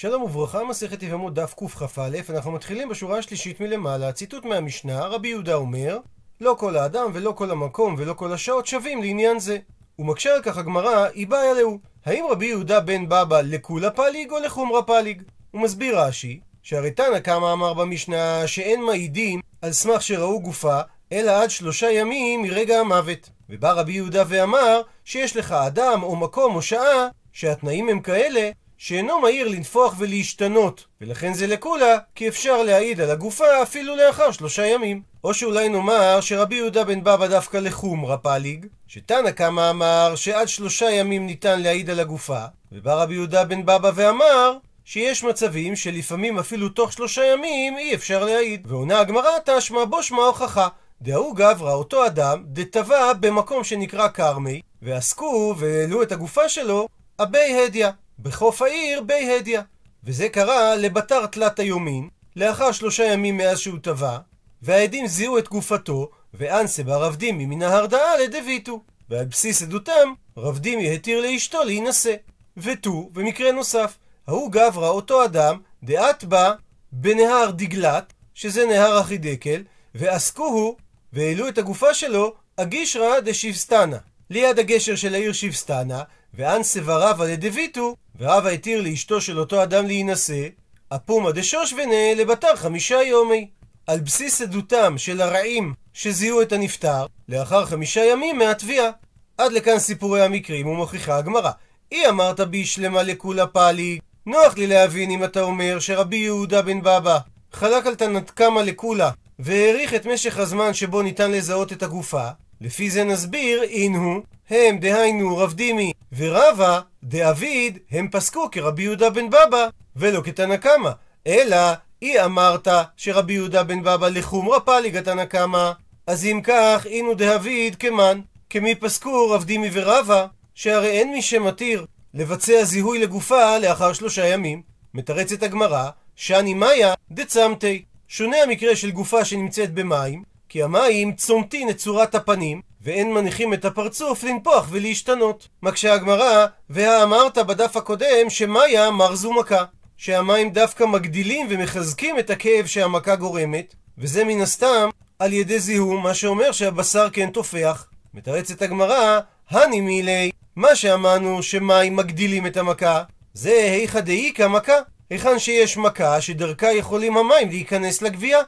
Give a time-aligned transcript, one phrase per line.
[0.00, 5.54] שלום וברכה, מסכת יבמות דף קכ"א, אנחנו מתחילים בשורה השלישית מלמעלה, ציטוט מהמשנה, רבי יהודה
[5.54, 5.98] אומר,
[6.40, 9.58] לא כל האדם ולא כל המקום ולא כל השעות שווים לעניין זה.
[9.98, 11.78] ומקשה על כך הגמרא, היא באה אלוהו.
[12.06, 15.22] האם רבי יהודה בן בבא לקולה פליג או לחומרה פליג?
[15.50, 20.80] הוא מסביר רש"י, שהרי תנא קמא אמר במשנה שאין מעידים על סמך שראו גופה,
[21.12, 23.30] אלא עד שלושה ימים מרגע המוות.
[23.50, 29.20] ובא רבי יהודה ואמר שיש לך אדם או מקום או שעה שהתנאים הם כאלה שאינו
[29.20, 35.02] מהיר לנפוח ולהשתנות, ולכן זה לקולה, כי אפשר להעיד על הגופה אפילו לאחר שלושה ימים.
[35.24, 40.90] או שאולי נאמר שרבי יהודה בן בבא דווקא לחומרה פליג, שתנא קמא אמר שעד שלושה
[40.90, 46.68] ימים ניתן להעיד על הגופה, ובא רבי יהודה בן בבא ואמר שיש מצבים שלפעמים אפילו
[46.68, 48.66] תוך שלושה ימים אי אפשר להעיד.
[48.66, 50.68] ועונה הגמרא תשמע בו שמע הוכחה.
[51.02, 56.88] דהוא גברא, אותו אדם, דטבע במקום שנקרא כרמי, ועסקו והעלו את הגופה שלו,
[57.22, 57.86] אבי הדיא.
[58.18, 59.60] בחוף העיר בי הדיא.
[60.04, 64.18] וזה קרה לבתר תלת היומין, לאחר שלושה ימים מאז שהוא טבע,
[64.62, 68.82] והעדים זיהו את גופתו, ואנסה בה רב דימי מן ההרדאה לדביתו.
[69.10, 72.14] ועל בסיס עדותם, רב דימי התיר לאשתו להינשא.
[72.56, 76.52] ותו, במקרה נוסף, ההוא גברא אותו אדם, דעת בה
[76.92, 79.62] בנהר דגלת, שזה נהר אחידקל,
[79.94, 80.76] ועסקוהו,
[81.12, 83.96] והעלו את הגופה שלו, אגישרא דשיבסטנה.
[84.30, 86.02] ליד הגשר של העיר שיבסטנה,
[86.34, 90.48] ואנסה ורבא לדביתו, ורבא התיר לאשתו של אותו אדם להינשא,
[90.88, 93.48] אפומא דשושוונה לבתר חמישה יומי.
[93.86, 98.90] על בסיס עדותם של הרעים שזיהו את הנפטר, לאחר חמישה ימים מהתביעה.
[99.38, 101.50] עד לכאן סיפורי המקרים ומוכיחה הגמרא.
[101.92, 106.80] אי אמרת בי שלמה לכולה פאלי, נוח לי להבין אם אתה אומר שרבי יהודה בן
[106.80, 107.18] בבא
[107.52, 112.28] חלק על תנת קמא לכולה והאריך את משך הזמן שבו ניתן לזהות את הגופה,
[112.60, 119.30] לפי זה נסביר, אינהו, הם דהיינו רב דימי ורבא דאביד, הם פסקו כרבי יהודה בן
[119.30, 120.90] בבא, ולא כתנא קמא,
[121.26, 121.56] אלא
[122.02, 125.72] אי אמרת שרבי יהודה בן בבא לחומרא פליגא תנא קמא,
[126.06, 131.86] אז אם כך, אינו דאביד כמן, כמי פסקו רב דימי ורבא, שהרי אין מי שמתיר
[132.14, 134.62] לבצע זיהוי לגופה לאחר שלושה ימים.
[134.94, 137.84] מתרצת הגמרא, שאני מאיה דצמתי.
[138.08, 143.64] שונה המקרה של גופה שנמצאת במים, כי המים צומתין את צורת הפנים, ואין מניחים את
[143.64, 145.48] הפרצוף לנפוח ולהשתנות.
[145.62, 149.64] מקשה הגמרא, והאמרת בדף הקודם שמאיה מרזו מכה.
[149.96, 154.88] שהמים דווקא מגדילים ומחזקים את הכאב שהמכה גורמת, וזה מן הסתם
[155.18, 157.86] על ידי זיהום, מה שאומר שהבשר כן תופח.
[158.14, 159.20] מתרצת הגמרא,
[159.50, 163.02] הני מילי, מה שאמרנו שמים מגדילים את המכה,
[163.34, 164.78] זה היכא דאיכא מכה.
[165.10, 168.38] היכן שיש מכה שדרכה יכולים המים להיכנס לגבייה.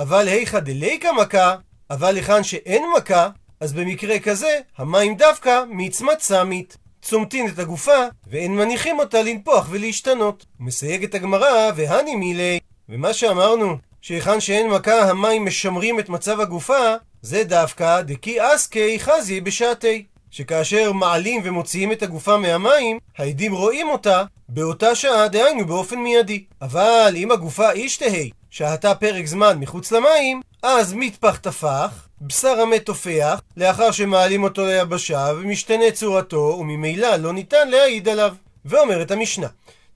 [0.00, 1.54] אבל היכא דליקא מכה,
[1.90, 3.28] אבל היכן שאין מכה,
[3.60, 6.76] אז במקרה כזה, המים דווקא מעצמת סמית.
[7.02, 10.46] צומתין את הגופה, ואין מניחים אותה לנפוח ולהשתנות.
[10.60, 17.44] מסייגת הגמרא, והני מילי, ומה שאמרנו, שהיכן שאין מכה המים משמרים את מצב הגופה, זה
[17.44, 20.04] דווקא דקי אסקי חזי בשעתי.
[20.30, 26.44] שכאשר מעלים ומוציאים את הגופה מהמים, העדים רואים אותה באותה שעה, דהיינו באופן מיידי.
[26.62, 32.86] אבל אם הגופה איש תהי, שהתה פרק זמן מחוץ למים, אז מטפח טפח, בשר המת
[32.86, 38.34] תופח, לאחר שמעלים אותו ליבשה, ומשתנה צורתו, וממילא לא ניתן להעיד עליו.
[38.64, 39.46] ואומרת המשנה,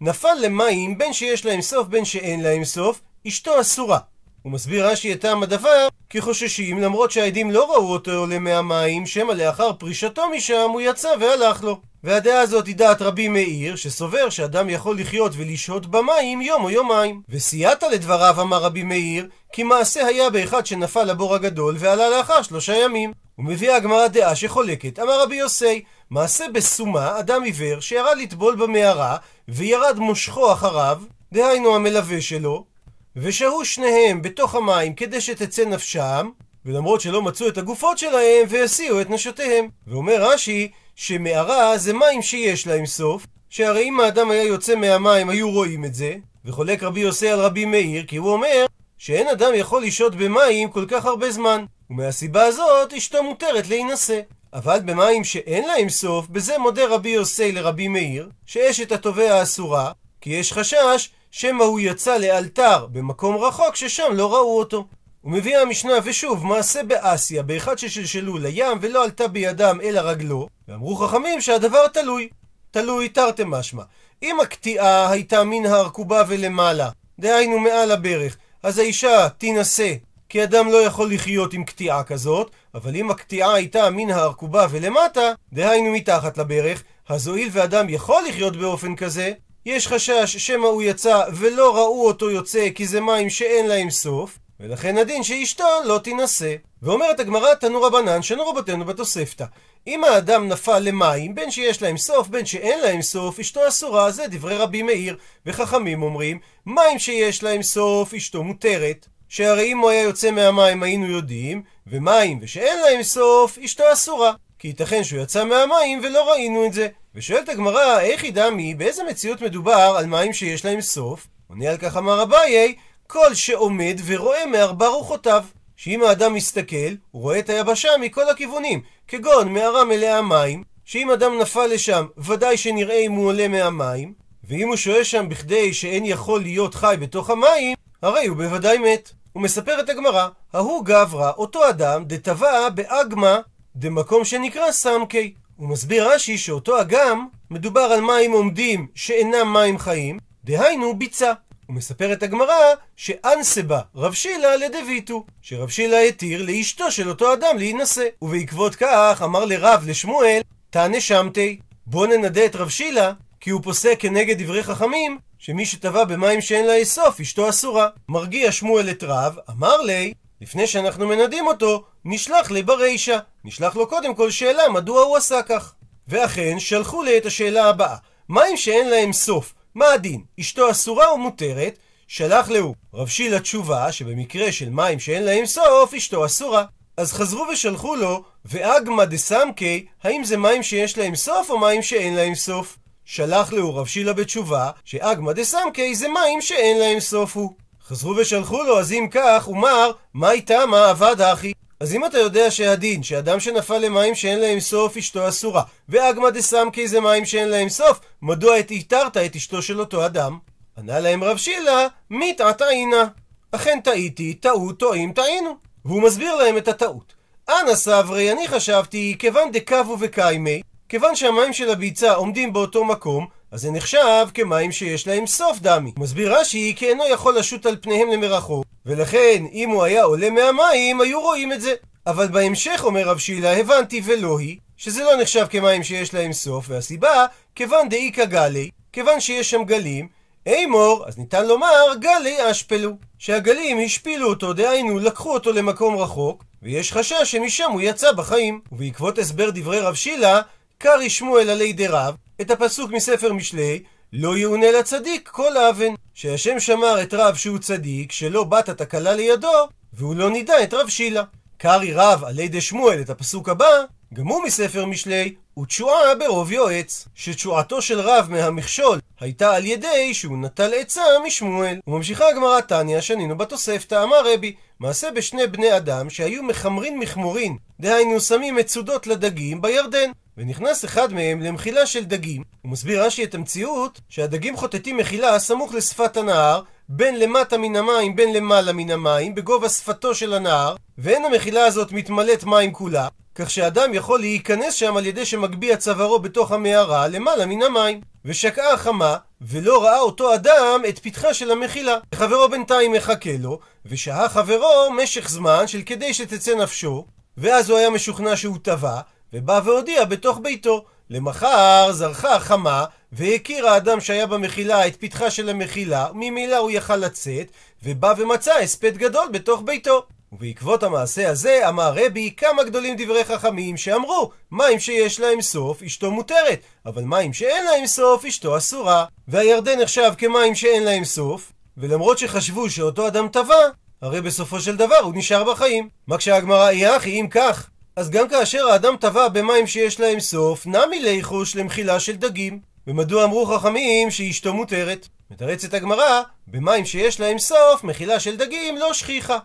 [0.00, 3.98] נפל למים בין שיש להם סוף בין שאין להם סוף, אשתו אסורה.
[4.44, 9.06] הוא מסביר רש"י את טעם הדבר, כי חוששים למרות שהעדים לא ראו אותו עולה מהמים,
[9.06, 11.81] שמא לאחר פרישתו משם הוא יצא והלך לו.
[12.05, 17.22] והדעה הזאת היא דעת רבי מאיר, שסובר שאדם יכול לחיות ולשהות במים יום או יומיים.
[17.28, 22.77] וסייעת לדבריו, אמר רבי מאיר, כי מעשה היה באחד שנפל לבור הגדול ועלה לאחר שלושה
[22.77, 23.12] ימים.
[23.38, 29.16] ומביאה הגמרא דעה שחולקת, אמר רבי יוסי, מעשה בסומה, אדם עיוור שירד לטבול במערה,
[29.49, 31.00] וירד מושכו אחריו,
[31.33, 32.73] דהיינו המלווה שלו,
[33.16, 36.30] ושהו שניהם בתוך המים כדי שתצא נפשם,
[36.64, 39.69] ולמרות שלא מצאו את הגופות שלהם, והסיעו את נשותיהם.
[39.86, 45.50] ואומר רש"י, שמערה זה מים שיש להם סוף, שהרי אם האדם היה יוצא מהמים היו
[45.50, 48.66] רואים את זה, וחולק רבי יוסי על רבי מאיר, כי הוא אומר
[48.98, 54.21] שאין אדם יכול לשהות במים כל כך הרבה זמן, ומהסיבה הזאת אשתו מותרת להינשא.
[54.53, 60.30] אבל במים שאין להם סוף, בזה מודה רבי יוסי לרבי מאיר, שאשת התובע אסורה, כי
[60.30, 64.86] יש חשש שמא הוא יצא לאלתר במקום רחוק ששם לא ראו אותו.
[65.25, 71.41] ומביאה המשנה ושוב מעשה באסיה באחד ששלשלו לים ולא עלתה בידם אלא רגלו ואמרו חכמים
[71.41, 72.28] שהדבר תלוי
[72.71, 73.83] תלוי תרתי משמע
[74.22, 79.95] אם הקטיעה הייתה מן הארכובה ולמעלה דהיינו מעל הברך אז האישה תינשא
[80.28, 85.33] כי אדם לא יכול לחיות עם קטיעה כזאת אבל אם הקטיעה הייתה מן הארכובה ולמטה
[85.53, 89.33] דהיינו מתחת לברך אז הואיל ואדם יכול לחיות באופן כזה
[89.66, 94.39] יש חשש שמא הוא יצא ולא ראו אותו יוצא כי זה מים שאין להם סוף,
[94.61, 96.55] ולכן הדין שאשתו לא תינשא.
[96.83, 99.45] ואומרת הגמרא, תנו רבנן, שנו רבותינו בתוספתא.
[99.87, 104.27] אם האדם נפל למים, בין שיש להם סוף, בין שאין להם סוף, אשתו אסורה, זה
[104.31, 105.16] דברי רבי מאיר.
[105.47, 109.07] וחכמים אומרים, מים שיש להם סוף, אשתו מותרת.
[109.28, 114.33] שהרי אם הוא היה יוצא מהמים היינו יודעים, ומים ושאין להם סוף, אשתו אסורה.
[114.59, 116.89] כי ייתכן שהוא יצא מהמים ולא ראינו את זה.
[117.16, 121.27] ושואלת הגמרא, איך ידע מי, באיזה מציאות מדובר על מים שיש להם סוף?
[121.49, 122.75] עונה על כך אמר אביי,
[123.07, 125.45] כל שעומד ורואה מארבע רוחותיו.
[125.77, 131.39] שאם האדם מסתכל, הוא רואה את היבשה מכל הכיוונים, כגון מערה מלאה מים, שאם אדם
[131.39, 134.15] נפל לשם, ודאי שנראה אם הוא עולה מהמים,
[134.49, 139.11] ואם הוא שוהה שם בכדי שאין יכול להיות חי בתוך המים, הרי הוא בוודאי מת.
[139.33, 143.39] הוא מספר את הגמרא, ההוא גברא, אותו אדם, דטבע באגמה,
[143.77, 145.34] דמקום שנקרא סמקי.
[145.56, 151.33] הוא מסביר רש"י שאותו אגם, מדובר על מים עומדים שאינם מים חיים, דהיינו ביצה.
[151.66, 152.54] הוא מספר את הגמרא
[152.97, 158.06] שאנסבה רב שילה לדויטו, שרב שילה התיר לאשתו של אותו אדם להינשא.
[158.22, 160.41] ובעקבות כך אמר לרב לשמואל,
[160.71, 166.04] תענה שמתי, בוא ננדה את רב שילה, כי הוא פוסק כנגד דברי חכמים, שמי שטבע
[166.04, 167.89] במים שאין לה אסוף, אשתו אסורה.
[168.09, 173.19] מרגיע שמואל את רב, אמר לי, לפני שאנחנו מנדים אותו, נשלח לי ברישה.
[173.45, 175.75] נשלח לו קודם כל שאלה מדוע הוא עשה כך.
[176.09, 177.97] ואכן, שלחו לי את השאלה הבאה:
[178.28, 180.25] מים שאין להם סוף, מה הדין?
[180.41, 181.78] אשתו אסורה או מותרת?
[182.09, 186.65] שלח לו רב שילה תשובה שבמקרה של מים שאין להם סוף, אשתו אסורה.
[186.97, 192.15] אז חזרו ושלחו לו, ואגמא דסמקי, האם זה מים שיש להם סוף או מים שאין
[192.15, 192.78] להם סוף?
[193.04, 197.64] שלח לו רב שילה בתשובה, שאגמא דסמקי זה מים שאין להם סוף הוא.
[197.89, 199.91] חזרו ושלחו לו, אז אם כך, אומר,
[200.31, 201.53] איתה מה עבד אחי?
[201.81, 206.89] אז אם אתה יודע שהדין, שאדם שנפל למים שאין להם סוף, אשתו אסורה, ואגמא דסמקי
[206.89, 210.39] זה מים שאין להם סוף, מדוע את התרת את אשתו של אותו אדם?
[210.78, 213.04] ענה להם רב שילה, מי טעתאינה?
[213.53, 215.57] אכן טעיתי, טעו, טועים, טעינו.
[215.84, 217.15] והוא מסביר להם את הטעות.
[217.48, 223.60] אנא סברי, אני חשבתי, כיוון דקבו וקיימי, כיוון שהמים של הביצה עומדים באותו מקום, אז
[223.60, 225.92] זה נחשב כמים שיש להם סוף דמי.
[225.98, 231.01] מסביר רש"י כי אינו יכול לשוט על פניהם למרחוק, ולכן אם הוא היה עולה מהמים
[231.01, 231.74] היו רואים את זה.
[232.06, 236.65] אבל בהמשך אומר רב שילה הבנתי ולא היא, שזה לא נחשב כמים שיש להם סוף,
[236.68, 240.09] והסיבה כיוון דאיכא גלי, כיוון שיש שם גלים,
[240.47, 246.92] אימור, אז ניתן לומר גלי אשפלו, שהגלים השפילו אותו, דהיינו לקחו אותו למקום רחוק, ויש
[246.92, 248.60] חשש שמשם הוא יצא בחיים.
[248.72, 250.41] ובעקבות הסבר דברי רב שילה,
[250.78, 253.83] קרי שמואל עלי דרב, את הפסוק מספר משלי,
[254.13, 255.95] לא יאונה לצדיק כל אבן.
[256.14, 260.88] שהשם שמר את רב שהוא צדיק, שלא בת התקלה לידו, והוא לא נידע את רב
[260.88, 261.23] שילה.
[261.59, 267.83] קרי רב עלי דשמואל את הפסוק הבא, גם הוא מספר משלי, ותשועה ברוב יועץ, שתשועתו
[267.83, 271.78] של רב מהמכשול הייתה על ידי שהוא נטל עצה משמואל.
[271.87, 278.21] וממשיכה הגמרא תניא, שנינו בתוספתא, אמר רבי, מעשה בשני בני אדם שהיו מחמרין מחמורין, דהיינו
[278.21, 280.11] שמים מצודות לדגים בירדן.
[280.38, 282.42] ונכנס אחד מהם למחילה של דגים.
[282.62, 288.16] הוא מסביר רש"י את המציאות שהדגים חוטטים מחילה סמוך לשפת הנהר, בין למטה מן המים
[288.16, 293.50] בין למעלה מן המים, בגובה שפתו של הנהר, ואין המחילה הזאת מתמלאת מים כולה, כך
[293.50, 298.00] שאדם יכול להיכנס שם על ידי שמגביה צווארו בתוך המערה למעלה מן המים.
[298.25, 301.99] ושקעה החמה, ולא ראה אותו אדם את פתחה של המחילה.
[302.14, 307.06] חברו בינתיים מחכה לו, ושהה חברו משך זמן של כדי שתצא נפשו,
[307.37, 309.00] ואז הוא היה משוכנע שהוא טבע,
[309.34, 310.84] ובא והודיע בתוך ביתו.
[311.10, 317.46] למחר זרחה החמה, והכיר האדם שהיה במחילה את פתחה של המחילה, ממילא הוא יכל לצאת,
[317.82, 320.06] ובא ומצא הספד גדול בתוך ביתו.
[320.32, 326.10] ובעקבות המעשה הזה אמר רבי כמה גדולים דברי חכמים שאמרו מים שיש להם סוף אשתו
[326.10, 332.18] מותרת אבל מים שאין להם סוף אשתו אסורה והירדן נחשב כמים שאין להם סוף ולמרות
[332.18, 333.54] שחשבו שאותו אדם טבע
[334.02, 338.28] הרי בסופו של דבר הוא נשאר בחיים מה כשהגמרא היא אחי אם כך אז גם
[338.28, 344.10] כאשר האדם טבע במים שיש להם סוף נמי ליחוש למחילה של דגים ומדוע אמרו חכמים
[344.10, 345.08] שאשתו מותרת?
[345.30, 349.38] מתרצת הגמרא, במים שיש להם סוף, מחילה של דגים לא שכיחה.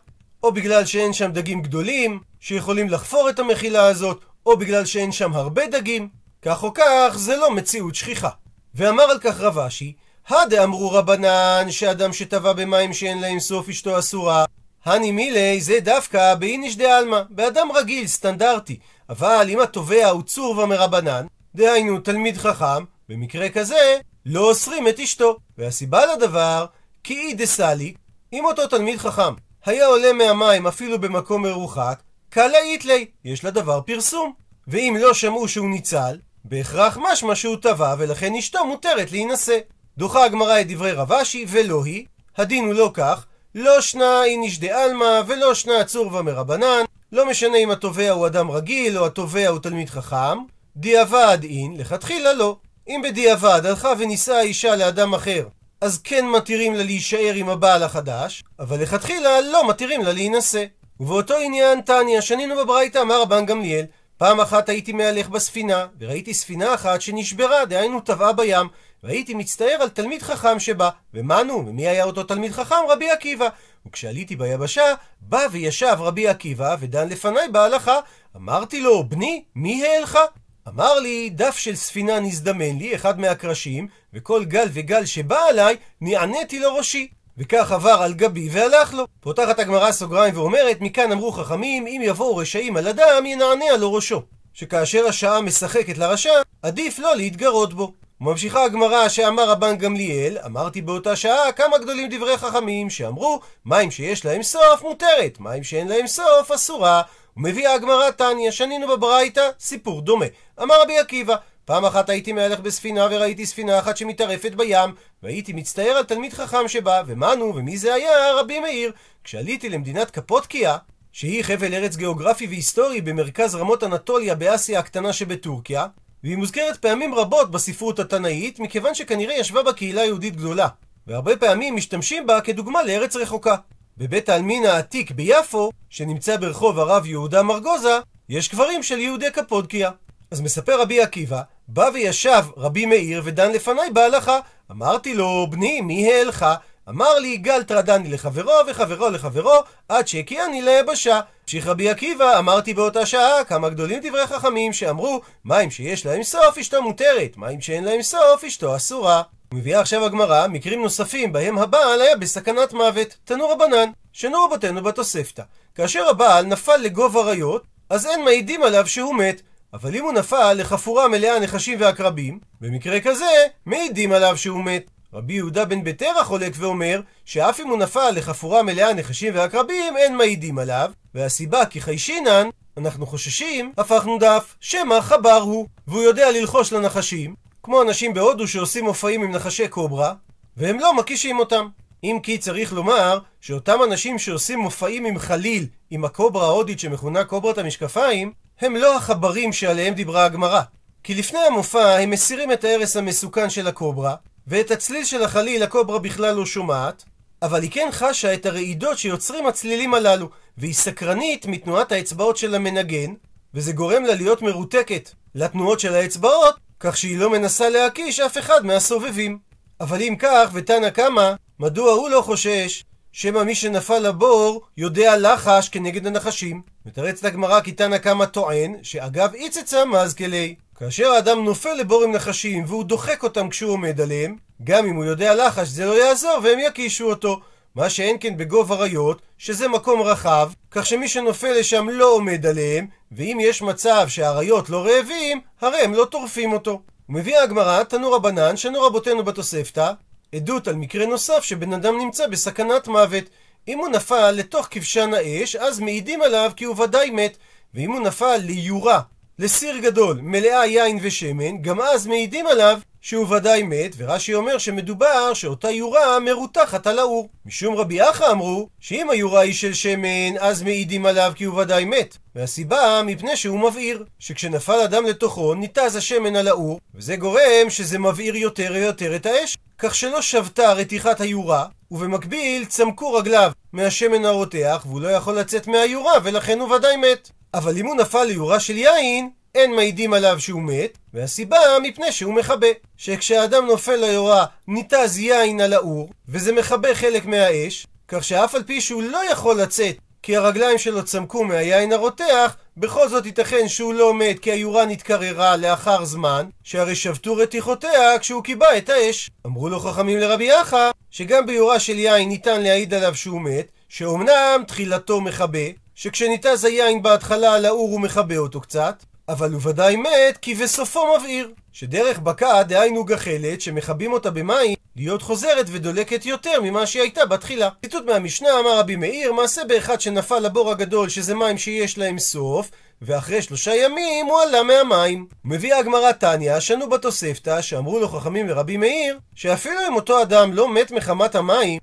[0.44, 5.34] או בגלל שאין שם דגים גדולים, שיכולים לחפור את המחילה הזאת, או בגלל שאין שם
[5.34, 6.10] הרבה דגים.
[6.41, 8.29] כך או כך, זה לא מציאות שכיחה.
[8.75, 9.94] ואמר על כך רב אשי,
[10.27, 14.46] הדאמרו רבנן שאדם שטבע במים שאין להם סוף אשתו אסורה,
[14.86, 18.80] הני מילי זה דווקא באיניש דעלמא, באדם רגיל, סטנדרטי.
[19.10, 25.38] אבל אם התובע הוא צורבה מרבנן, דהיינו תלמיד חכם, במקרה כזה לא אוסרים את אשתו.
[25.58, 26.66] והסיבה לדבר,
[27.04, 27.98] כי אי דסליק,
[28.34, 29.34] אם אותו תלמיד חכם
[29.66, 34.34] היה עולה מהמים אפילו במקום מרוחק, קלה איתלי, יש לדבר פרסום.
[34.68, 39.58] ואם לא שמעו שהוא ניצל, בהכרח משמע שהוא טבע ולכן אשתו מותרת להינשא.
[39.98, 42.06] דוחה הגמרא את דברי רבשי, ולא היא.
[42.38, 47.72] הדין הוא לא כך, לא שנא איניש דעלמא ולא שנא צורבא מרבנן, לא משנה אם
[47.72, 50.38] התובע הוא אדם רגיל או התובע הוא תלמיד חכם,
[50.75, 52.58] דיעבד אין, לכתחילה לא.
[52.88, 55.48] אם בדיעבד הלכה ונישאה אישה לאדם אחר,
[55.82, 60.65] אז כן מתירים לה להישאר עם הבעל החדש, אבל לכתחילה לא מתירים לה להינשא.
[61.00, 63.86] ובאותו עניין תניא, שנינו בברייתא, אמר רבן גמליאל,
[64.20, 68.68] פעם אחת הייתי מהלך בספינה, וראיתי ספינה אחת שנשברה, דהיינו טבעה בים,
[69.04, 70.90] והייתי מצטער על תלמיד חכם שבא.
[71.14, 72.76] ומנו, ומי היה אותו תלמיד חכם?
[72.90, 73.48] רבי עקיבא.
[73.86, 78.00] וכשעליתי ביבשה, בא וישב רבי עקיבא, ודן לפניי בהלכה.
[78.36, 80.20] אמרתי לו, בני, מי העלך?
[80.68, 86.60] אמר לי, דף של ספינה נזדמן לי, אחד מהקרשים, וכל גל וגל שבא עליי, נעניתי
[86.60, 87.08] לו ראשי.
[87.39, 89.05] וכך עבר על גבי והלך לו.
[89.19, 94.22] פותחת הגמרא סוגריים ואומרת, מכאן אמרו חכמים, אם יבואו רשעים על אדם, ינענע לו ראשו.
[94.53, 97.93] שכאשר השעה משחקת לרשע, עדיף לא להתגרות בו.
[98.22, 104.25] ממשיכה הגמרא שאמר רבן גמליאל, אמרתי באותה שעה כמה גדולים דברי חכמים שאמרו מים שיש
[104.25, 107.01] להם סוף מותרת, מים שאין להם סוף אסורה.
[107.38, 110.25] ומביאה הגמרא תניא, שנינו בברייתא, סיפור דומה.
[110.62, 111.36] אמר רבי עקיבא,
[111.70, 114.90] פעם אחת הייתי מהלך בספינה וראיתי ספינה אחת שמטרפת בים,
[115.24, 118.12] והייתי מצטער על תלמיד חכם שבא, ומנו, ומי זה היה?
[118.40, 118.92] רבי מאיר.
[119.24, 120.78] כשעליתי למדינת קפוטקיה,
[121.12, 125.88] שהיא חבל ארץ גיאוגרפי והיסטורי במרכז רמות אנטוליה באסיה הקטנה שבטורקיה,
[126.24, 130.68] והיא מוזכרת פעמים רבות בספרות התנאית, מכיוון שכנראה ישבה בה קהילה יהודית גדולה,
[131.08, 133.56] והרבה פעמים משתמשים בה כדוגמה לארץ רחוקה.
[133.98, 138.00] בבית העלמין העתיק ביפו, שנמצא ברחוב הרב יהודה מרגוזה,
[138.30, 139.92] יש קברים של יהודי קפודקיה.
[140.32, 144.40] אז מספר רבי עקיבא, בא וישב רבי מאיר ודן לפניי בהלכה.
[144.72, 146.46] אמרתי לו, בני, מי העלך?
[146.90, 149.60] אמר לי, גל טרדני לחברו וחברו לחברו,
[149.90, 151.20] עד שהקיאני ליבשה.
[151.44, 156.58] המשיך רבי עקיבא, אמרתי באותה שעה, כמה גדולים דברי חכמים שאמרו, מים שיש להם סוף
[156.58, 159.22] אשתו מותרת, מים שאין להם סוף אשתו אסורה.
[159.54, 165.44] ומביאה עכשיו הגמרא מקרים נוספים בהם הבעל היה בסכנת מוות, תנו רבנן, שנו רבותינו בתוספתא.
[165.76, 169.42] כאשר הבעל נפל לגוב אריות, אז אין מעידים עליו שהוא מת,
[169.74, 173.26] אבל אם הוא נפל לחפורה מלאה נחשים ועקרבים, במקרה כזה
[173.66, 174.92] מעידים עליו שהוא מת.
[175.14, 180.18] רבי יהודה בן ביתרא חולק ואומר שאף אם הוא נפל לחפורה מלאה נחשים ועקרבים אין
[180.18, 180.92] מעידים עליו.
[181.16, 182.48] והסיבה כי חיישינן
[182.78, 184.56] אנחנו חוששים הפכנו דף.
[184.60, 190.14] שמא חבר הוא והוא יודע ללחוש לנחשים כמו אנשים בהודו שעושים מופעים עם נחשי קוברה
[190.58, 191.68] והם לא מקישים אותם
[192.03, 197.58] אם כי צריך לומר שאותם אנשים שעושים מופעים עם חליל עם הקוברה ההודית שמכונה קוברת
[197.58, 200.62] המשקפיים הם לא החברים שעליהם דיברה הגמרא
[201.03, 204.15] כי לפני המופע הם מסירים את ההרס המסוכן של הקוברה
[204.50, 207.03] ואת הצליל של החליל הקוברה בכלל לא שומעת,
[207.41, 213.13] אבל היא כן חשה את הרעידות שיוצרים הצלילים הללו, והיא סקרנית מתנועת האצבעות של המנגן,
[213.53, 218.65] וזה גורם לה להיות מרותקת לתנועות של האצבעות, כך שהיא לא מנסה להקיש אף אחד
[218.65, 219.39] מהסובבים.
[219.82, 225.70] אבל אם כך, ותנא קמא, מדוע הוא לא חושש שמא מי שנפל לבור יודע לחש
[225.70, 226.62] כנגד הנחשים?
[226.86, 232.63] מתרצת הגמרא כי תנא קמא טוען שאגב איצצה מזכלי כאשר האדם נופל לבור עם נחשים
[232.68, 236.60] והוא דוחק אותם כשהוא עומד עליהם, גם אם הוא יודע לחש זה לא יעזור והם
[236.60, 237.39] יקישו אותו.
[237.75, 242.88] מה שאין כן בגוב אריות, שזה מקום רחב, כך שמי שנופל לשם לא עומד עליהם,
[243.12, 246.82] ואם יש מצב שהאריות לא רעבים, הרי הם לא טורפים אותו.
[247.10, 249.92] ומביאה הגמרא, תנו רבנן, שנו רבותינו בתוספתא,
[250.36, 253.24] עדות על מקרה נוסף שבן אדם נמצא בסכנת מוות.
[253.68, 257.38] אם הוא נפל לתוך כבשן האש, אז מעידים עליו כי הוא ודאי מת,
[257.74, 259.02] ואם הוא נפל ליורה
[259.40, 265.34] לסיר גדול מלאה יין ושמן, גם אז מעידים עליו שהוא ודאי מת, ורש"י אומר שמדובר
[265.34, 267.29] שאותה יורה מרותחת על האור.
[267.46, 271.86] משום רבי אחא אמרו שאם היורה היא של שמן, אז מעידים עליו כי הוא ודאי
[271.86, 272.18] מת.
[272.36, 278.36] והסיבה מפני שהוא מבעיר, שכשנפל אדם לתוכו ניתז השמן על האור, וזה גורם שזה מבעיר
[278.36, 279.58] יותר ויותר את האש.
[279.77, 286.13] כך שלא שבתה רתיחת היורה, ובמקביל צמקו רגליו מהשמן הרותח, והוא לא יכול לצאת מהיורה,
[286.24, 287.29] ולכן הוא ודאי מת.
[287.53, 289.29] אבל אם הוא נפל ליורה של יין,
[289.60, 292.68] אין מעידים עליו שהוא מת, והסיבה מפני שהוא מכבה.
[292.98, 298.82] שכשהאדם נופל ליורה ניתז יין על האור, וזה מכבה חלק מהאש, כך שאף על פי
[298.82, 304.13] שהוא לא יכול לצאת כי הרגליים שלו צמקו מהיין הרותח, בכל זאת ייתכן שהוא לא
[304.13, 309.30] מת כי היורה נתקררה לאחר זמן, שהרי שבתו רתיחותיה כשהוא קיבע את האש.
[309.46, 314.63] אמרו לו חכמים לרבי אחא, שגם ביורה של יין ניתן להעיד עליו שהוא מת, שאומנם
[314.68, 320.38] תחילתו מכבה, שכשניתז היין בהתחלה על האור הוא מכבה אותו קצת, אבל הוא ודאי מת
[320.42, 321.52] כי בסופו מבעיר.
[321.74, 327.70] שדרך בקע, דהיינו גחלת, שמכבים אותה במים, להיות חוזרת ודולקת יותר ממה שהיא הייתה בתחילה.
[327.82, 332.72] ציטוט מהמשנה אמר רבי מאיר, מעשה באחד שנפל לבור הגדול, שזה מים שיש להם סוף,
[333.02, 335.28] ואחרי שלושה ימים הוא עלה מהמים.
[335.46, 340.70] מביאה הגמרא תניא, שנו בתוספתא, שאמרו לו חכמים לרבי מאיר, שאפילו אם אותו אדם לא
[340.70, 341.80] מת מחמת המים,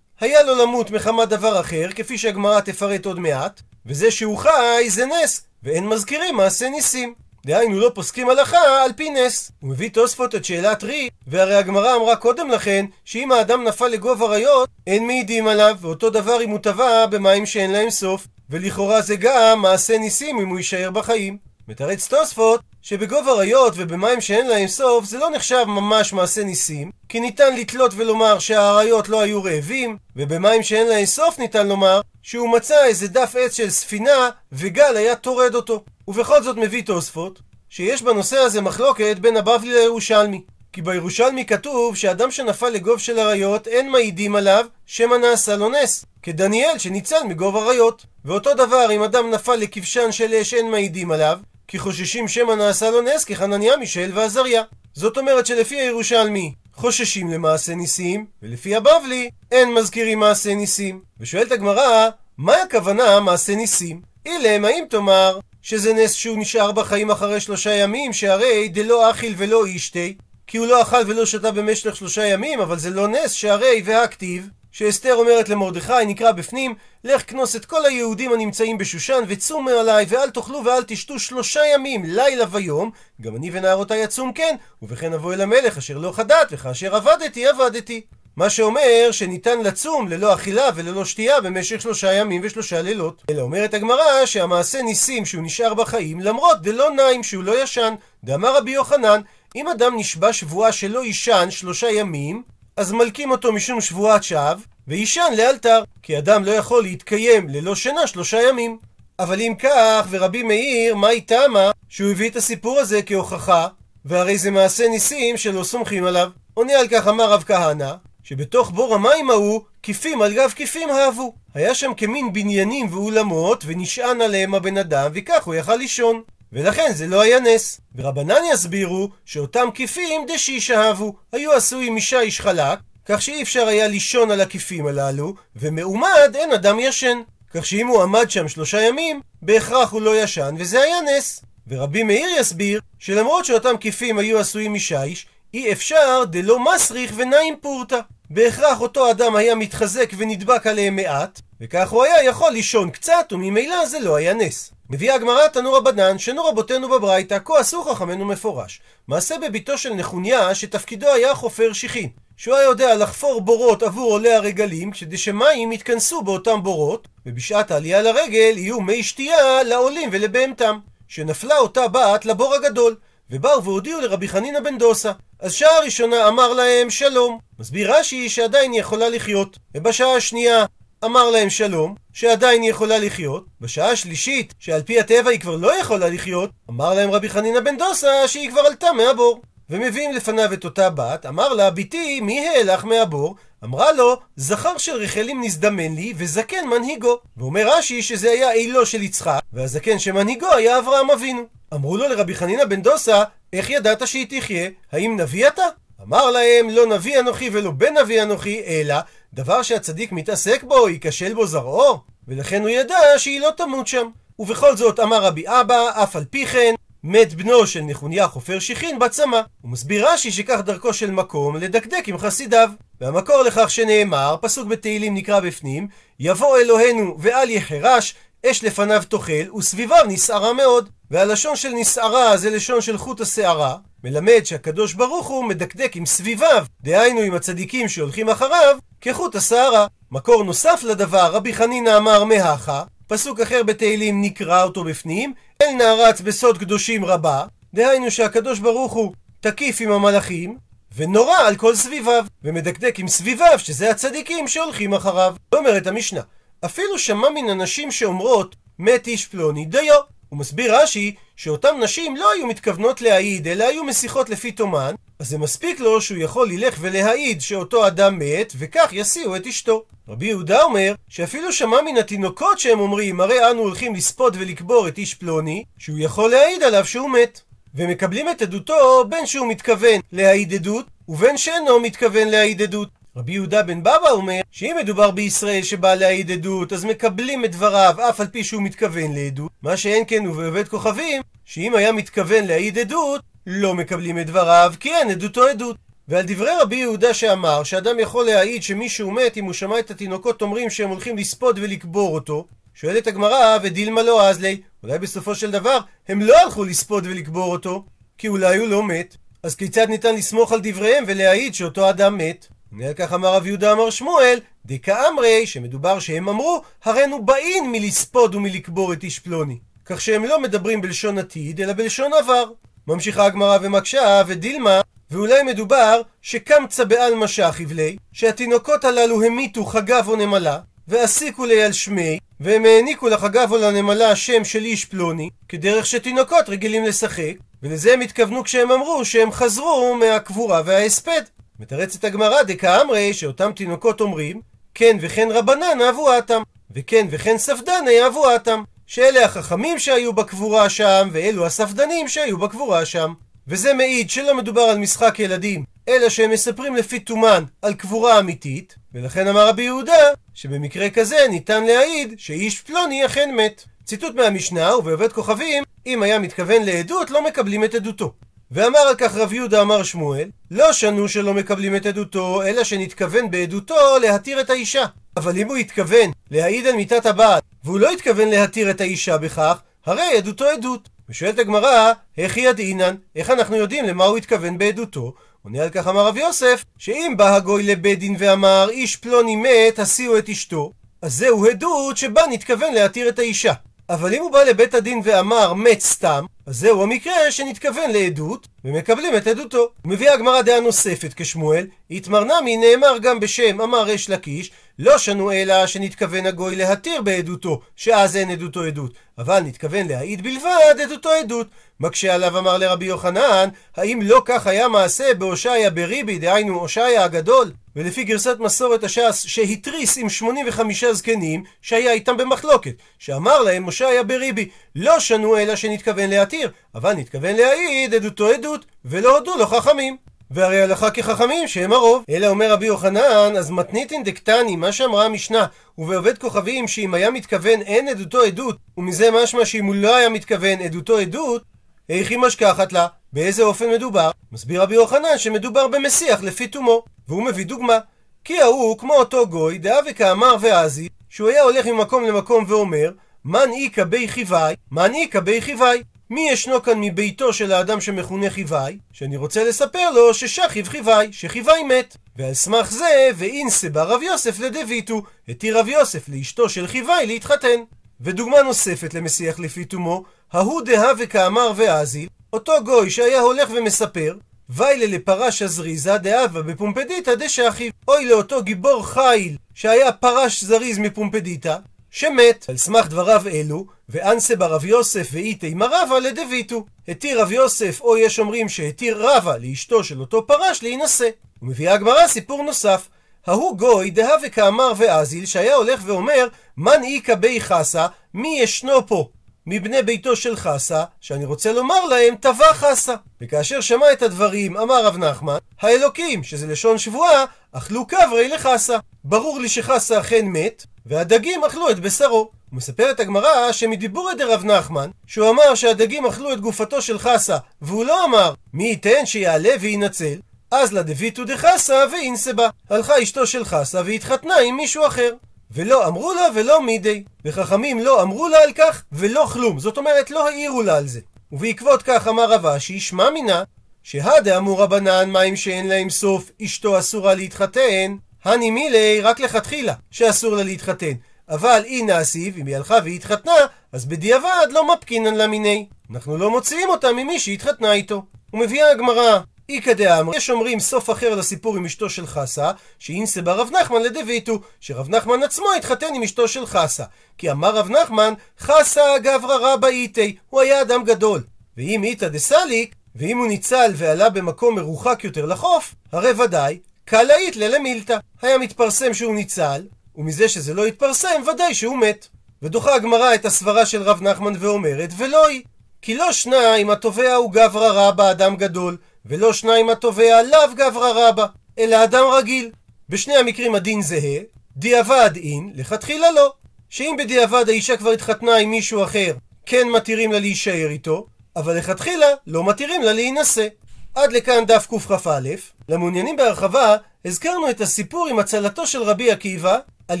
[0.20, 5.06] היה לו למות מחמת דבר אחר, כפי שהגמרא תפרט עוד מעט, וזה שהוא חי זה
[5.06, 7.14] נס, ואין מזכירים מעשה ניסים.
[7.46, 9.52] דהיינו לא פוסקים הלכה על פי נס.
[9.60, 14.22] הוא מביא תוספות את שאלת רי, והרי הגמרא אמרה קודם לכן, שאם האדם נפל לגוב
[14.22, 18.26] אריות, אין מעידים עליו, ואותו דבר אם הוא טבע במים שאין להם סוף.
[18.50, 21.47] ולכאורה זה גם מעשה ניסים אם הוא יישאר בחיים.
[21.68, 27.20] מתרץ תוספות שבגוב אריות ובמים שאין להם סוף זה לא נחשב ממש מעשה ניסים כי
[27.20, 32.84] ניתן לתלות ולומר שהאריות לא היו רעבים ובמים שאין להם סוף ניתן לומר שהוא מצא
[32.84, 35.84] איזה דף עץ של ספינה וגל היה טורד אותו.
[36.08, 40.42] ובכל זאת מביא תוספות שיש בנושא הזה מחלוקת בין הבבלי לירושלמי.
[40.72, 46.04] כי בירושלמי כתוב שאדם שנפל לגוב של אריות אין מעידים עליו שמא נעשה לו נס
[46.22, 51.38] כדניאל שניצל מגוב אריות ואותו דבר אם אדם נפל לכבשן של אש אין מעידים עליו
[51.68, 54.62] כי חוששים שמא נעשה לו נס כחנניה, מישאל ועזריה.
[54.94, 61.00] זאת אומרת שלפי הירושלמי חוששים למעשה ניסים, ולפי הבבלי אין מזכירים מעשה ניסים.
[61.20, 62.08] ושואלת הגמרא,
[62.38, 64.02] מה הכוונה מעשה ניסים?
[64.26, 69.66] אילם, האם תאמר שזה נס שהוא נשאר בחיים אחרי שלושה ימים, שהרי דלא אכיל ולא
[69.66, 73.82] אישתי, כי הוא לא אכל ולא שתה במשך שלושה ימים, אבל זה לא נס שהרי
[73.84, 80.06] והכתיב שאסתר אומרת למרדכי, נקרא בפנים, לך כנוס את כל היהודים הנמצאים בשושן, וצומו עליי,
[80.08, 85.34] ואל תאכלו ואל תשתו שלושה ימים, לילה ויום, גם אני ונערותי יצום כן, ובכן אבוא
[85.34, 88.02] אל המלך אשר לא חדת, וכאשר עבדתי, עבדתי.
[88.38, 93.22] מה שאומר שניתן לצום ללא אכילה וללא שתייה במשך שלושה ימים ושלושה לילות.
[93.30, 97.94] אלא אומרת הגמרא שהמעשה ניסים שהוא נשאר בחיים למרות דלא נעים שהוא לא ישן.
[98.24, 99.20] דאמר רבי יוחנן,
[99.56, 102.42] אם אדם נשבע שבועה שלא יישן שלושה ימים,
[102.78, 104.54] אז מלקים אותו משום שבועת שווא,
[104.88, 108.78] ויישן לאלתר, כי אדם לא יכול להתקיים ללא שינה שלושה ימים.
[109.18, 113.68] אבל אם כך, ורבי מאיר, מה איתמה שהוא הביא את הסיפור הזה כהוכחה,
[114.04, 116.30] והרי זה מעשה ניסים שלא סומכים עליו.
[116.54, 117.92] עונה על כך אמר רב כהנא,
[118.24, 121.34] שבתוך בור המים ההוא, כיפים על גב כיפים אהבו.
[121.54, 126.22] היה שם כמין בניינים ואולמות, ונשען עליהם הבן אדם, וכך הוא יכל לישון.
[126.52, 127.80] ולכן זה לא היה נס.
[127.94, 134.30] ורבנן יסבירו שאותם כיפים דשיש אהבו, היו עשויים משיש חלק, כך שאי אפשר היה לישון
[134.30, 137.18] על הכיפים הללו, ומעומד אין אדם ישן.
[137.54, 141.42] כך שאם הוא עמד שם שלושה ימים, בהכרח הוא לא ישן, וזה היה נס.
[141.68, 148.00] ורבי מאיר יסביר שלמרות שאותם כיפים היו עשויים משיש, אי אפשר דלא מסריך ונעים פורתא.
[148.30, 153.86] בהכרח אותו אדם היה מתחזק ונדבק עליהם מעט, וכך הוא היה יכול לישון קצת, וממילא
[153.86, 154.72] זה לא היה נס.
[154.90, 158.80] מביאה הגמרא תנו רבנן, שנו רבותינו בברייתא, כה עשו חכמינו מפורש.
[159.08, 162.08] מעשה בביתו של נחוניה, שתפקידו היה חופר שיחין.
[162.36, 168.02] שהוא היה יודע לחפור בורות עבור עולי הרגלים, כדי שמים יתכנסו באותם בורות, ובשעת העלייה
[168.02, 170.78] לרגל יהיו מי שתייה לעולים ולבהמתם.
[171.08, 172.96] שנפלה אותה בת לבור הגדול,
[173.30, 175.12] ובאו והודיעו לרבי חנינא בן דוסה.
[175.40, 177.38] אז שעה ראשונה אמר להם שלום.
[177.58, 179.58] מסביר רש"י שעדיין היא יכולה לחיות.
[179.74, 180.64] ובשעה השנייה
[181.04, 183.44] אמר להם שלום, שעדיין היא יכולה לחיות.
[183.60, 187.76] בשעה השלישית, שעל פי הטבע היא כבר לא יכולה לחיות, אמר להם רבי חנינא בן
[187.76, 189.40] דוסה שהיא כבר עלתה מהבור.
[189.70, 193.36] ומביאים לפניו את אותה בת, אמר לה, בתי, מי העלך מהבור?
[193.64, 197.18] אמרה לו, זכר של רחלים נזדמן לי, וזקן מנהיגו.
[197.36, 201.42] ואומר רש"י שזה היה אילו של יצחק, והזקן שמנהיגו היה אברהם אבינו.
[201.74, 204.68] אמרו לו לרבי חנינא בן דוסה, איך ידעת שהיא תחיה?
[204.92, 205.64] האם נביא אתה?
[206.02, 208.94] אמר להם, לא נביא אנוכי ולא בן נביא אנוכי, אלא
[209.34, 214.08] דבר שהצדיק מתעסק בו, ייכשל בו זרעו, ולכן הוא ידע שהיא לא תמות שם.
[214.38, 218.98] ובכל זאת אמר רבי אבא, אף על פי כן, מת בנו של נחוניה חופר שיחין
[218.98, 219.40] בצמא.
[219.62, 222.70] הוא מסביר רש"י שכך דרכו של מקום לדקדק עם חסידיו.
[223.00, 225.88] והמקור לכך שנאמר, פסוק בתהילים נקרא בפנים,
[226.20, 228.14] יבוא אלוהינו ואל יחרש,
[228.46, 230.88] אש לפניו תאכל, וסביביו נסערה מאוד.
[231.10, 236.64] והלשון של נסערה זה לשון של חוט השערה, מלמד שהקדוש ברוך הוא מדקדק עם סביביו,
[236.80, 239.86] דהיינו עם הצדיקים שהולכים אחריו, כחוט השערה.
[240.10, 246.20] מקור נוסף לדבר, רבי חנינא אמר מהכה, פסוק אחר בתהילים נקרא אותו בפנים, אל נערץ
[246.20, 250.58] בסוד קדושים רבה, דהיינו שהקדוש ברוך הוא תקיף עם המלאכים,
[250.96, 255.36] ונורא על כל סביביו, ומדקדק עם סביביו, שזה הצדיקים שהולכים אחריו.
[255.54, 256.20] אומרת המשנה,
[256.64, 260.00] אפילו שמע מן הנשים שאומרות, מת איש פלוני דיו.
[260.28, 265.28] הוא מסביר רש"י שאותן נשים לא היו מתכוונות להעיד, אלא היו משיחות לפי תומן, אז
[265.28, 269.84] זה מספיק לו שהוא יכול ללך ולהעיד שאותו אדם מת, וכך יסיעו את אשתו.
[270.08, 274.98] רבי יהודה אומר שאפילו שמע מן התינוקות שהם אומרים, הרי אנו הולכים לספוד ולקבור את
[274.98, 277.40] איש פלוני, שהוא יכול להעיד עליו שהוא מת.
[277.74, 282.88] ומקבלים את עדותו בין שהוא מתכוון להעיד עדות, ובין שאינו מתכוון להעיד עדות.
[283.18, 287.94] רבי יהודה בן בבא אומר שאם מדובר בישראל שבא להעיד עדות, אז מקבלים את דבריו
[288.08, 289.50] אף על פי שהוא מתכוון לעדות.
[289.62, 294.74] מה שאין כן הוא בעובד כוכבים, שאם היה מתכוון להעיד עדות, לא מקבלים את דבריו,
[294.80, 295.76] כי אין עדותו עדות.
[296.08, 300.42] ועל דברי רבי יהודה שאמר שאדם יכול להעיד שמישהו מת אם הוא שמע את התינוקות
[300.42, 305.78] אומרים שהם הולכים לספוד ולקבור אותו, שואלת הגמרא ודילמה לא אזלי, אולי בסופו של דבר
[306.08, 307.84] הם לא הלכו לספוד ולקבור אותו,
[308.18, 312.48] כי אולי הוא לא מת, אז כיצד ניתן לסמוך על דבריהם ולהעיד שאותו אדם מת?
[312.96, 319.04] כך אמר רב יהודה אמר שמואל, דקאמרי, שמדובר שהם אמרו, הרינו באין מלספוד ומלקבור את
[319.04, 319.58] איש פלוני.
[319.84, 322.44] כך שהם לא מדברים בלשון עתיד, אלא בלשון עבר.
[322.86, 330.16] ממשיכה הגמרא ומקשה, ודילמה, ואולי מדובר שקמצא בעלמא שכיב ליה, שהתינוקות הללו המיתו חגב או
[330.16, 335.86] נמלה, ועסיקו לי על שמי, והם העניקו לחגב או לנמלה שם של איש פלוני, כדרך
[335.86, 341.22] שתינוקות רגילים לשחק, ולזה הם התכוונו כשהם אמרו שהם חזרו מהקבורה וההספד.
[341.60, 344.40] מתרצת הגמרא דקאמרי שאותם תינוקות אומרים,
[344.74, 351.08] כן וכן רבנן אהבו אתם, וכן וכן ספדני אהבו אתם, שאלה החכמים שהיו בקבורה שם,
[351.12, 353.12] ואלו הספדנים שהיו בקבורה שם.
[353.48, 358.74] וזה מעיד שלא מדובר על משחק ילדים, אלא שהם מספרים לפי תומן על קבורה אמיתית,
[358.94, 360.02] ולכן אמר רבי יהודה,
[360.34, 363.64] שבמקרה כזה ניתן להעיד שאיש פלוני אכן מת.
[363.84, 368.12] ציטוט מהמשנה, ובעובד כוכבים, אם היה מתכוון לעדות, לא מקבלים את עדותו.
[368.50, 373.30] ואמר על כך רב יהודה אמר שמואל, לא שנו שלא מקבלים את עדותו, אלא שנתכוון
[373.30, 374.84] בעדותו להתיר את האישה.
[375.16, 379.58] אבל אם הוא התכוון להעיד על מיתת הבעל, והוא לא התכוון להתיר את האישה בכך,
[379.86, 380.88] הרי עדותו עדות.
[381.08, 382.94] ושואלת הגמרא, איך ידעינן?
[383.16, 385.14] איך אנחנו יודעים למה הוא התכוון בעדותו?
[385.44, 389.78] עונה על כך אמר רב יוסף, שאם בא הגוי לבית דין ואמר, איש פלוני מת,
[389.78, 393.52] השיאו את אשתו, אז זהו עדות שבה נתכוון להתיר את האישה.
[393.90, 399.16] אבל אם הוא בא לבית הדין ואמר מת סתם, אז זהו המקרה שנתכוון לעדות, ומקבלים
[399.16, 399.68] את עדותו.
[399.84, 405.66] מביאה הגמרא דעה נוספת כשמואל, התמרנמי נאמר גם בשם אמר ריש לקיש, לא שנו אלא
[405.66, 411.46] שנתכוון הגוי להתיר בעדותו, שאז אין עדותו עדות, אבל נתכוון להעיד בלבד עדותו עדות.
[411.80, 417.52] מקשה עליו אמר לרבי יוחנן, האם לא כך היה מעשה בהושעיה בריבי, דהיינו הושעיה הגדול?
[417.76, 424.48] ולפי גרסת מסורת הש"ס שהתריס עם 85 זקנים שהיה איתם במחלוקת, שאמר להם הושעיה בריבי,
[424.74, 429.96] לא שנו אלא שנתכוון להתיר, אבל נתכוון להעיד עדותו עדות, ולא הודו לו חכמים.
[430.30, 432.04] והרי הלכה כחכמים שהם הרוב.
[432.10, 435.46] אלא אומר רבי יוחנן, אז מתניתין דקטני, מה שאמרה המשנה,
[435.78, 440.60] ובעובד כוכבים שאם היה מתכוון אין עדותו עדות, ומזה משמע שאם הוא לא היה מתכוון
[440.60, 441.42] עדותו עדות,
[441.88, 442.86] איך היא משכחת לה?
[443.12, 444.10] באיזה אופן מדובר?
[444.32, 447.78] מסביר רבי יוחנן שמדובר במסיח לפי תומו, והוא מביא דוגמה.
[448.24, 452.90] כי ההוא, כמו אותו גוי, דאה וכאמר ועזי, שהוא היה הולך ממקום למקום ואומר,
[453.24, 455.82] מן איכא בי חיוואי, מן איכא בי חיוואי.
[456.10, 458.78] מי ישנו כאן מביתו של האדם שמכונה חיוואי?
[458.92, 461.96] שאני רוצה לספר לו ששכיב חיוואי, שחיוואי מת.
[462.16, 467.60] ועל סמך זה, ואינסה בא רב יוסף לדביטו, התיר רב יוסף לאשתו של חיוואי להתחתן.
[468.00, 474.16] ודוגמה נוספת למסיח לפי תומו, ההוא דהה וכאמר ואזיל, אותו גוי שהיה הולך ומספר,
[474.50, 477.72] ויילה לפרש הזריזה דאבה בפומפדיתא דשכיב.
[477.88, 481.56] אוי לאותו גיבור חיל שהיה פרש זריז מפומפדיתא,
[481.90, 482.44] שמת.
[482.48, 486.66] על סמך דבריו אלו, ואנסה ברב יוסף ואיתי מרבה לדביטו.
[486.88, 491.08] התיר רב יוסף, או יש אומרים שהתיר רבה לאשתו של אותו פרש להינשא.
[491.42, 492.88] ומביאה הגמרא סיפור נוסף.
[493.26, 499.08] ההוא גוי דהה וכאמר ואזיל, שהיה הולך ואומר, מן איכא בי חסה, מי ישנו פה
[499.50, 502.94] מבני ביתו של חסה, שאני רוצה לומר להם, טבע חסה.
[503.20, 508.78] וכאשר שמע את הדברים, אמר רב נחמן, האלוקים, שזה לשון שבועה, אכלו קברי לחסה.
[509.04, 512.30] ברור לי שחסה אכן מת, והדגים אכלו את בשרו.
[512.52, 518.04] מספרת הגמרא שמדיבורי דרב נחמן, שהוא אמר שהדגים אכלו את גופתו של חסה, והוא לא
[518.04, 520.16] אמר, מי ייתן שיעלה וינצל,
[520.50, 522.48] אז לדביתו דחסה ואינסבה.
[522.70, 525.12] הלכה אשתו של חסה והתחתנה עם מישהו אחר.
[525.50, 527.04] ולא אמרו לה ולא מידי.
[527.24, 529.58] וחכמים לא אמרו לה על כך ולא כלום.
[529.58, 531.00] זאת אומרת, לא העירו לה על זה.
[531.32, 533.42] ובעקבות כך אמר רב אשי, שמע מינה,
[533.82, 540.36] שהדה אמור רבנן מים שאין להם סוף, אשתו אסורה להתחתן, הני מילי רק לכתחילה, שאסור
[540.36, 540.92] לה להתחתן.
[541.28, 543.32] אבל אי נעשיב, אם היא הלכה והתחתנה,
[543.72, 545.66] אז בדיעבד לא מפקינן לה מיני.
[545.90, 548.02] אנחנו לא מוציאים אותה ממי שהתחתנה איתו.
[548.32, 549.18] ומביאה הגמרא
[549.50, 553.82] איכא דאמר, יש אומרים סוף אחר לסיפור עם אשתו של חסה, שאינסה בה רב נחמן
[553.82, 556.84] לדביתו, שרב נחמן עצמו התחתן עם אשתו של חסה.
[557.18, 561.24] כי אמר רב נחמן, חסה גברא רבא איתי, הוא היה אדם גדול.
[561.56, 567.98] ואם איתא דסליק, ואם הוא ניצל ועלה במקום מרוחק יותר לחוף, הרי ודאי, קלעית ללמילתא.
[568.22, 569.62] היה מתפרסם שהוא ניצל,
[569.96, 572.08] ומזה שזה לא התפרסם, ודאי שהוא מת.
[572.42, 575.42] ודוחה הגמרא את הסברה של רב נחמן ואומרת, ולא היא.
[575.82, 578.76] כי לא שניים התובע הוא גברא רבא אדם גדול,
[579.08, 581.26] ולא שניים התובע לאו גברא רבא,
[581.58, 582.50] אלא אדם רגיל.
[582.88, 584.18] בשני המקרים הדין זהה,
[584.56, 586.32] דיעבד אין, לכתחילה לא.
[586.70, 589.14] שאם בדיעבד האישה כבר התחתנה עם מישהו אחר,
[589.46, 593.46] כן מתירים לה להישאר איתו, אבל לכתחילה לא מתירים לה להינשא.
[593.94, 595.20] עד לכאן דף קכ"א.
[595.68, 600.00] למעוניינים בהרחבה, הזכרנו את הסיפור עם הצלתו של רבי עקיבא על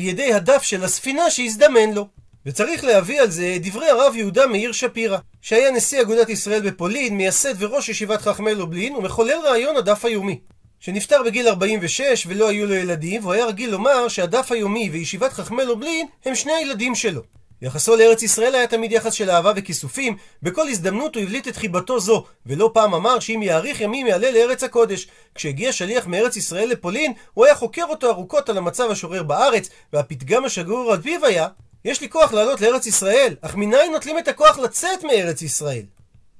[0.00, 2.06] ידי הדף של הספינה שהזדמן לו.
[2.48, 7.54] וצריך להביא על זה דברי הרב יהודה מאיר שפירא, שהיה נשיא אגודת ישראל בפולין, מייסד
[7.58, 10.40] וראש ישיבת חכמי לובלין, ומחולל רעיון הדף היומי.
[10.80, 15.64] שנפטר בגיל 46 ולא היו לו ילדים, והוא היה רגיל לומר שהדף היומי וישיבת חכמי
[15.64, 17.22] לובלין הם שני הילדים שלו.
[17.62, 22.00] יחסו לארץ ישראל היה תמיד יחס של אהבה וכיסופים, בכל הזדמנות הוא הבליט את חיבתו
[22.00, 25.08] זו, ולא פעם אמר שאם יאריך ימים יעלה לארץ הקודש.
[25.34, 30.44] כשהגיע שליח מארץ ישראל לפולין, הוא היה חוקר אותו ארוכות על המצב השורר בארץ, והפתגם
[30.44, 31.48] השגור על פיו היה
[31.84, 35.84] יש לי כוח לעלות לארץ ישראל, אך מניין נוטלים את הכוח לצאת מארץ ישראל?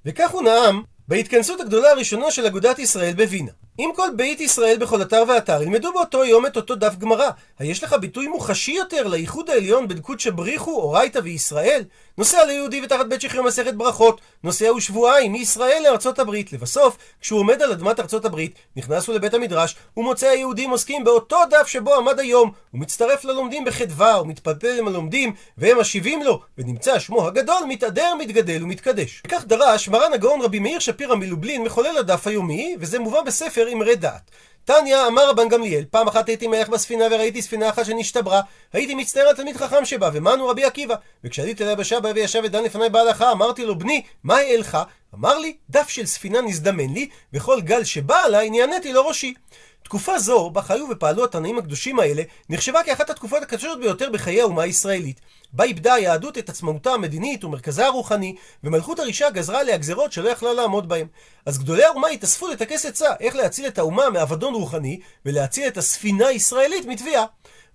[0.05, 3.53] וכך הוא נאם בהתכנסות הגדולה הראשונה של אגודת ישראל בווינה.
[3.79, 7.85] אם כל בית ישראל בכל אתר ואתר ילמדו באותו יום את אותו דף גמרא, היש
[7.85, 11.83] לך ביטוי מוחשי יותר לייחוד העליון בין קודשא בריחו, אורייתא וישראל?
[12.19, 16.53] נוסע ליהודי ותחת בית שחרר מסכת ברכות, נוסע הוא שבועיים מישראל לארצות הברית.
[16.53, 21.38] לבסוף, כשהוא עומד על אדמת ארצות הברית, נכנס הוא לבית המדרש, ומוצא היהודים עוסקים באותו
[21.51, 22.51] דף שבו עמד היום.
[22.71, 28.62] הוא מצטרף ללומדים בחדווה, ומתפלפל עם הלומדים, והם משיבים לו, ונמצא שמו הגדול מתהדר, מתגדל
[28.62, 29.23] ומתקדש.
[29.29, 33.96] כך דרש מרן הגאון רבי מאיר שפירא מלובלין מחולל הדף היומי, וזה מובא בספר אמרי
[33.96, 34.31] דעת.
[34.64, 38.40] תניא אמר רבן גמליאל, פעם אחת הייתי מלך בספינה וראיתי ספינה אחת שנשתברה,
[38.72, 40.94] הייתי מצטער על תלמיד חכם שבה, ומנו רבי עקיבא.
[41.24, 44.78] וכשעליתי ליבשה בה וישב ודן לפני בהלכה, אמרתי לו, בני, מה העלך?
[45.14, 49.35] אמר לי, דף של ספינה נזדמן לי, וכל גל שבא עליי נעניתי לו ראשי.
[49.83, 54.62] תקופה זו, בה חיו ופעלו התנאים הקדושים האלה, נחשבה כאחת התקופות הקדושות ביותר בחיי האומה
[54.62, 55.21] הישראלית.
[55.53, 60.53] בה איבדה היהדות את עצמאותה המדינית ומרכזה הרוחני, ומלכות הרישה גזרה עליה גזרות שלא יכלה
[60.53, 61.07] לעמוד בהם.
[61.47, 66.27] אז גדולי האומה התאספו לטכס עצה איך להציל את האומה מאבדון רוחני, ולהציל את הספינה
[66.27, 67.25] הישראלית מתביעה.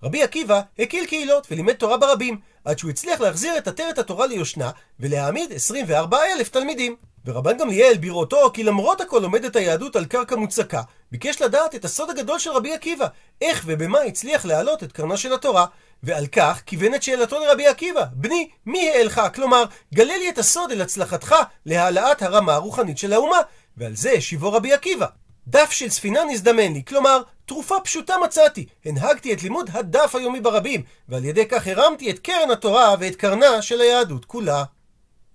[0.03, 4.71] רבי עקיבא הקיל קהילות ולימד תורה ברבים, עד שהוא הצליח להחזיר את עטרת התורה ליושנה,
[4.99, 6.95] ולהעמיד 24 אלף תלמידים.
[7.25, 12.09] ורבן גמליאל, בראותו כי למרות הכל עומדת היהדות על קרקע מוצקה, ביקש לדעת את הסוד
[12.09, 13.07] הגדול של רבי עקיבא,
[13.41, 15.65] איך ובמה הצליח להעלות את קרנה של התורה.
[16.03, 19.21] ועל כך כיוון את שאלתו לרבי עקיבא, בני, מי העלך?
[19.35, 23.39] כלומר, גלה לי את הסוד אל הצלחתך להעלאת הרמה הרוחנית של האומה.
[23.77, 25.05] ועל זה השיבו רבי עקיבא.
[25.47, 28.65] דף של ספינה נזדמן לי, כלומר, תרופה פשוטה מצאתי.
[28.85, 33.61] הנהגתי את לימוד הדף היומי ברבים, ועל ידי כך הרמתי את קרן התורה ואת קרנה
[33.61, 34.63] של היהדות כולה.